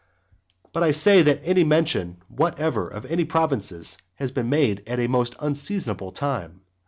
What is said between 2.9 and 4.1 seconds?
any provinces